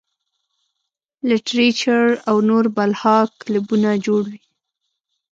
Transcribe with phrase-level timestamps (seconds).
[1.29, 4.39] لټرېچر او نور بلها کلبونه جوړ وي-